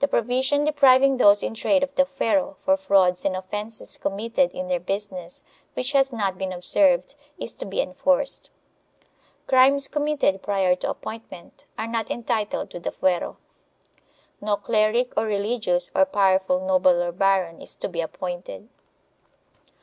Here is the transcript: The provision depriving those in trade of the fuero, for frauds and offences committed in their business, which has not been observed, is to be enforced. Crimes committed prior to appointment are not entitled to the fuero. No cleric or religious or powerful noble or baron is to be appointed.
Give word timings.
The 0.00 0.08
provision 0.08 0.64
depriving 0.64 1.16
those 1.16 1.42
in 1.42 1.54
trade 1.54 1.82
of 1.82 1.94
the 1.94 2.04
fuero, 2.04 2.56
for 2.66 2.76
frauds 2.76 3.24
and 3.24 3.34
offences 3.34 3.96
committed 3.96 4.52
in 4.52 4.68
their 4.68 4.78
business, 4.78 5.42
which 5.72 5.92
has 5.92 6.12
not 6.12 6.36
been 6.36 6.52
observed, 6.52 7.14
is 7.38 7.54
to 7.54 7.64
be 7.64 7.80
enforced. 7.80 8.50
Crimes 9.46 9.88
committed 9.88 10.42
prior 10.42 10.76
to 10.76 10.90
appointment 10.90 11.64
are 11.78 11.86
not 11.88 12.10
entitled 12.10 12.68
to 12.72 12.78
the 12.78 12.90
fuero. 12.92 13.38
No 14.38 14.56
cleric 14.56 15.14
or 15.16 15.24
religious 15.24 15.90
or 15.94 16.04
powerful 16.04 16.60
noble 16.60 17.02
or 17.02 17.10
baron 17.10 17.62
is 17.62 17.74
to 17.76 17.88
be 17.88 18.02
appointed. 18.02 18.68